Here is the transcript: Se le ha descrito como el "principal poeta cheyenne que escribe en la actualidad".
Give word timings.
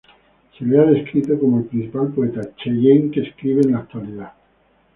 Se 0.57 0.65
le 0.65 0.79
ha 0.79 0.81
descrito 0.85 1.37
como 1.37 1.59
el 1.59 1.65
"principal 1.65 2.07
poeta 2.07 2.41
cheyenne 2.55 3.11
que 3.11 3.21
escribe 3.21 3.61
en 3.61 3.73
la 3.73 3.77
actualidad". 3.81 4.33